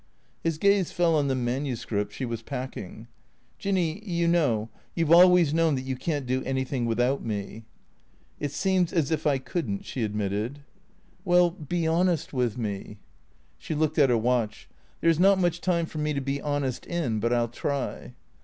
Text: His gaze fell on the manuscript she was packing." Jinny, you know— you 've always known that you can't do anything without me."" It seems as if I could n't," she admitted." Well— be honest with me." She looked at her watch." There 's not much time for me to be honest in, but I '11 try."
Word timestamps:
His 0.43 0.57
gaze 0.57 0.91
fell 0.91 1.15
on 1.15 1.27
the 1.27 1.35
manuscript 1.35 2.11
she 2.11 2.25
was 2.25 2.41
packing." 2.41 3.07
Jinny, 3.59 4.03
you 4.03 4.27
know— 4.27 4.69
you 4.95 5.05
've 5.05 5.11
always 5.11 5.53
known 5.53 5.75
that 5.75 5.83
you 5.85 5.95
can't 5.95 6.25
do 6.25 6.43
anything 6.43 6.87
without 6.87 7.23
me."" 7.23 7.65
It 8.39 8.51
seems 8.51 8.91
as 8.91 9.11
if 9.11 9.27
I 9.27 9.37
could 9.37 9.69
n't," 9.69 9.85
she 9.85 10.01
admitted." 10.03 10.61
Well— 11.23 11.51
be 11.71 11.85
honest 11.87 12.33
with 12.33 12.57
me." 12.57 12.97
She 13.59 13.75
looked 13.75 13.99
at 13.99 14.09
her 14.09 14.17
watch." 14.17 14.67
There 15.01 15.13
's 15.13 15.19
not 15.19 15.37
much 15.37 15.61
time 15.61 15.85
for 15.85 15.99
me 15.99 16.13
to 16.13 16.19
be 16.21 16.41
honest 16.41 16.87
in, 16.87 17.19
but 17.19 17.31
I 17.31 17.35
'11 17.37 17.53
try." 17.53 18.13